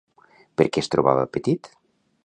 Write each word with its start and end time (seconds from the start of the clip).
Per 0.61 0.67
què 0.77 0.83
es 0.85 0.91
trobava 0.95 1.29
petit? 1.37 1.71